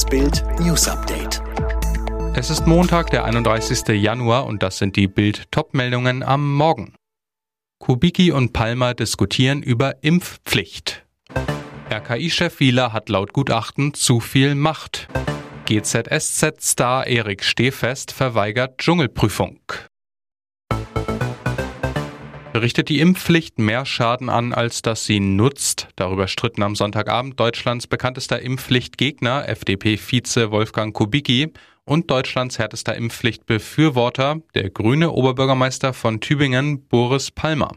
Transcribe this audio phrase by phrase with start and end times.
[0.00, 1.42] Das Bild News Update.
[2.34, 3.86] Es ist Montag, der 31.
[3.88, 6.94] Januar und das sind die Bild Topmeldungen am Morgen.
[7.78, 11.04] Kubicki und Palmer diskutieren über Impfpflicht.
[11.90, 15.06] RKI-Chef Wieler hat laut Gutachten zu viel Macht.
[15.66, 19.60] GZSZ-Star Erik Stehfest verweigert Dschungelprüfung.
[22.54, 25.86] Richtet die Impfpflicht mehr Schaden an, als dass sie nutzt?
[25.94, 31.52] Darüber stritten am Sonntagabend Deutschlands bekanntester Impfpflichtgegner, FDP-Vize Wolfgang Kubicki,
[31.84, 37.72] und Deutschlands härtester Impfpflichtbefürworter, der grüne Oberbürgermeister von Tübingen, Boris Palmer.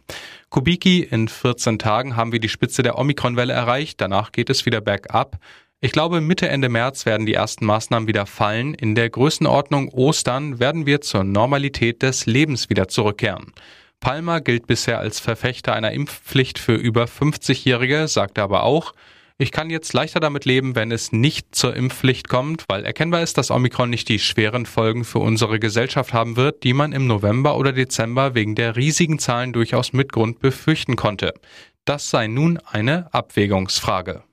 [0.49, 4.81] Kubicki, in 14 Tagen haben wir die Spitze der Omikronwelle erreicht, danach geht es wieder
[4.81, 5.37] bergab.
[5.81, 8.73] Ich glaube, Mitte, Ende März werden die ersten Maßnahmen wieder fallen.
[8.73, 13.51] In der Größenordnung Ostern werden wir zur Normalität des Lebens wieder zurückkehren.
[14.03, 18.93] Palmer gilt bisher als Verfechter einer Impfpflicht für über 50-Jährige, sagte aber auch,
[19.38, 23.38] ich kann jetzt leichter damit leben, wenn es nicht zur Impfpflicht kommt, weil erkennbar ist,
[23.38, 27.57] dass Omikron nicht die schweren Folgen für unsere Gesellschaft haben wird, die man im November
[27.57, 31.34] oder Dezember wegen der riesigen Zahlen durchaus mit Grund befürchten konnte.
[31.85, 34.24] Das sei nun eine Abwägungsfrage.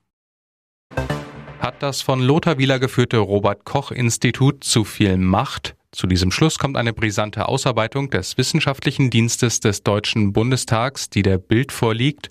[1.59, 5.75] Hat das von Lothar Wieler geführte Robert Koch Institut zu viel Macht?
[5.91, 11.37] Zu diesem Schluss kommt eine brisante Ausarbeitung des Wissenschaftlichen Dienstes des Deutschen Bundestags, die der
[11.37, 12.29] Bild vorliegt.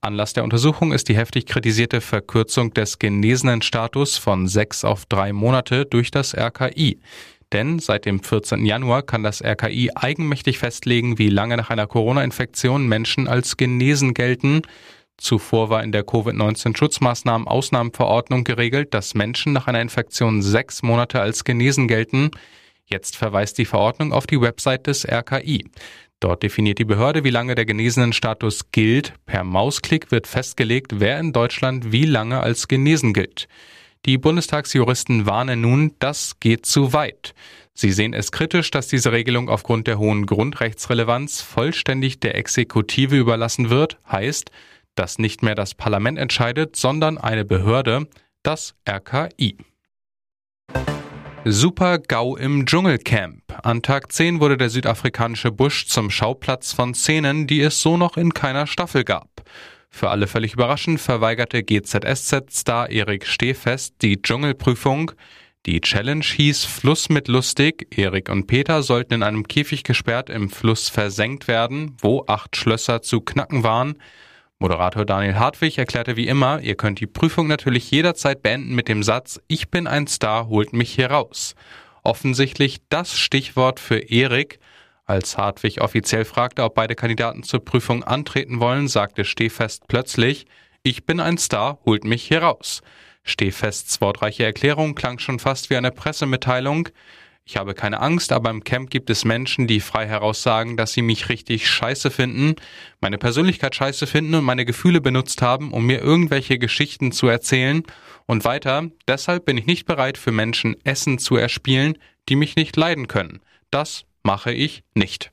[0.00, 5.34] Anlass der Untersuchung ist die heftig kritisierte Verkürzung des genesenen Status von sechs auf drei
[5.34, 7.00] Monate durch das RKI.
[7.52, 8.64] Denn seit dem 14.
[8.64, 14.62] Januar kann das RKI eigenmächtig festlegen, wie lange nach einer Corona-Infektion Menschen als genesen gelten.
[15.18, 21.44] Zuvor war in der Covid-19-Schutzmaßnahmen Ausnahmenverordnung geregelt, dass Menschen nach einer Infektion sechs Monate als
[21.44, 22.30] genesen gelten.
[22.92, 25.64] Jetzt verweist die Verordnung auf die Website des RKI.
[26.20, 29.14] Dort definiert die Behörde, wie lange der Genesenenstatus gilt.
[29.24, 33.48] Per Mausklick wird festgelegt, wer in Deutschland wie lange als genesen gilt.
[34.04, 37.32] Die Bundestagsjuristen warnen nun, das geht zu weit.
[37.72, 43.70] Sie sehen es kritisch, dass diese Regelung aufgrund der hohen Grundrechtsrelevanz vollständig der Exekutive überlassen
[43.70, 44.50] wird, heißt,
[44.96, 48.06] dass nicht mehr das Parlament entscheidet, sondern eine Behörde,
[48.42, 49.56] das RKI.
[51.44, 53.42] Super GAU im Dschungelcamp.
[53.64, 58.16] An Tag 10 wurde der südafrikanische Busch zum Schauplatz von Szenen, die es so noch
[58.16, 59.28] in keiner Staffel gab.
[59.90, 65.10] Für alle völlig überraschend verweigerte GZSZ-Star Erik Stehfest die Dschungelprüfung.
[65.66, 67.88] Die Challenge hieß Fluss mit lustig.
[67.98, 73.02] Erik und Peter sollten in einem Käfig gesperrt im Fluss versenkt werden, wo acht Schlösser
[73.02, 73.96] zu knacken waren.
[74.62, 79.02] Moderator Daniel Hartwig erklärte wie immer, ihr könnt die Prüfung natürlich jederzeit beenden mit dem
[79.02, 81.56] Satz, ich bin ein Star, holt mich hier raus.
[82.04, 84.60] Offensichtlich das Stichwort für Erik.
[85.04, 90.46] Als Hartwig offiziell fragte, ob beide Kandidaten zur Prüfung antreten wollen, sagte Stehfest plötzlich,
[90.84, 92.82] ich bin ein Star, holt mich hier raus.
[93.24, 96.88] Stehfests wortreiche Erklärung klang schon fast wie eine Pressemitteilung.
[97.44, 100.92] Ich habe keine Angst, aber im Camp gibt es Menschen, die frei heraus sagen, dass
[100.92, 102.54] sie mich richtig scheiße finden,
[103.00, 107.82] meine Persönlichkeit scheiße finden und meine Gefühle benutzt haben, um mir irgendwelche Geschichten zu erzählen.
[108.26, 111.98] Und weiter, deshalb bin ich nicht bereit, für Menschen Essen zu erspielen,
[112.28, 113.40] die mich nicht leiden können.
[113.72, 115.32] Das mache ich nicht.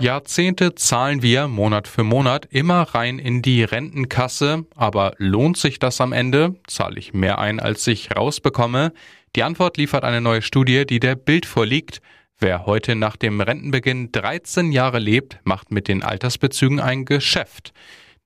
[0.00, 6.00] Jahrzehnte zahlen wir Monat für Monat immer rein in die Rentenkasse, aber lohnt sich das
[6.00, 6.54] am Ende?
[6.66, 8.94] Zahle ich mehr ein, als ich rausbekomme?
[9.36, 12.00] Die Antwort liefert eine neue Studie, die der Bild vorliegt.
[12.40, 17.72] Wer heute nach dem Rentenbeginn 13 Jahre lebt, macht mit den Altersbezügen ein Geschäft.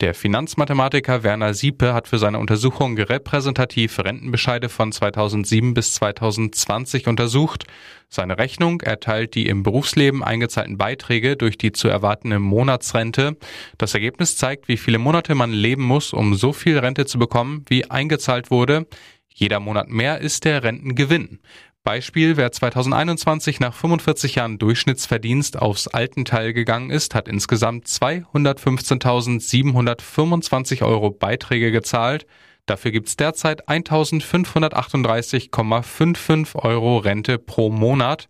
[0.01, 7.65] Der Finanzmathematiker Werner Siepe hat für seine Untersuchung repräsentativ Rentenbescheide von 2007 bis 2020 untersucht.
[8.09, 13.37] Seine Rechnung erteilt die im Berufsleben eingezahlten Beiträge durch die zu erwartende Monatsrente.
[13.77, 17.65] Das Ergebnis zeigt, wie viele Monate man leben muss, um so viel Rente zu bekommen,
[17.69, 18.87] wie eingezahlt wurde.
[19.37, 21.41] Jeder Monat mehr ist der Rentengewinn.
[21.83, 31.11] Beispiel, wer 2021 nach 45 Jahren Durchschnittsverdienst aufs Altenteil gegangen ist, hat insgesamt 215.725 Euro
[31.11, 32.27] Beiträge gezahlt.
[32.65, 38.29] Dafür gibt's derzeit 1.538,55 Euro Rente pro Monat.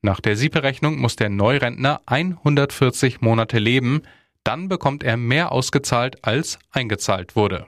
[0.00, 4.00] Nach der SIPE-Rechnung muss der Neurentner 140 Monate leben.
[4.42, 7.66] Dann bekommt er mehr ausgezahlt, als eingezahlt wurde.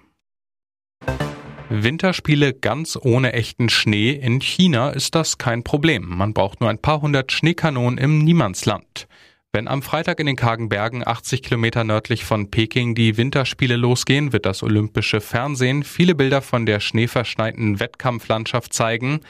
[1.71, 4.13] Winterspiele ganz ohne echten Schnee.
[4.13, 6.09] In China ist das kein Problem.
[6.09, 9.07] Man braucht nur ein paar hundert Schneekanonen im Niemandsland.
[9.53, 14.33] Wenn am Freitag in den kargen Bergen 80 Kilometer nördlich von Peking die Winterspiele losgehen,
[14.33, 19.21] wird das olympische Fernsehen viele Bilder von der schneeverschneiten Wettkampflandschaft zeigen.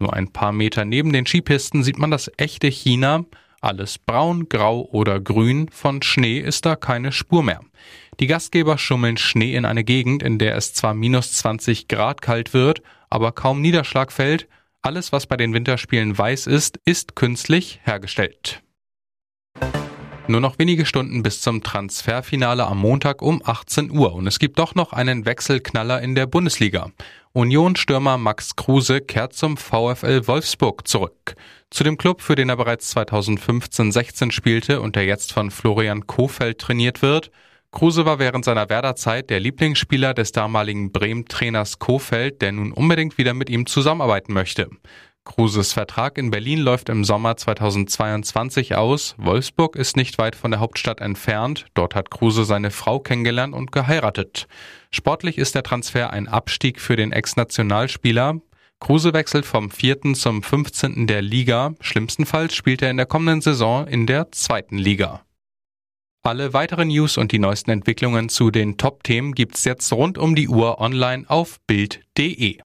[0.00, 3.24] Nur ein paar Meter neben den Skipisten sieht man das echte China.
[3.64, 7.60] Alles braun, grau oder grün, von Schnee ist da keine Spur mehr.
[8.20, 12.52] Die Gastgeber schummeln Schnee in eine Gegend, in der es zwar minus 20 Grad kalt
[12.52, 14.48] wird, aber kaum Niederschlag fällt.
[14.82, 18.63] Alles, was bei den Winterspielen weiß ist, ist künstlich hergestellt.
[20.26, 24.58] Nur noch wenige Stunden bis zum Transferfinale am Montag um 18 Uhr und es gibt
[24.58, 26.90] doch noch einen Wechselknaller in der Bundesliga.
[27.32, 31.34] Union-Stürmer Max Kruse kehrt zum VfL Wolfsburg zurück.
[31.68, 36.58] Zu dem Club, für den er bereits 2015-16 spielte und der jetzt von Florian Kofeld
[36.58, 37.30] trainiert wird.
[37.70, 43.34] Kruse war während seiner Werderzeit der Lieblingsspieler des damaligen Bremen-Trainers Kofeld, der nun unbedingt wieder
[43.34, 44.70] mit ihm zusammenarbeiten möchte.
[45.24, 49.14] Kruses Vertrag in Berlin läuft im Sommer 2022 aus.
[49.18, 51.66] Wolfsburg ist nicht weit von der Hauptstadt entfernt.
[51.74, 54.46] Dort hat Kruse seine Frau kennengelernt und geheiratet.
[54.90, 58.40] Sportlich ist der Transfer ein Abstieg für den Ex-Nationalspieler.
[58.80, 61.06] Kruse wechselt vom vierten zum 15.
[61.06, 61.74] der Liga.
[61.80, 65.22] Schlimmstenfalls spielt er in der kommenden Saison in der zweiten Liga.
[66.22, 70.48] Alle weiteren News und die neuesten Entwicklungen zu den Top-Themen gibt's jetzt rund um die
[70.48, 72.58] Uhr online auf Bild.de.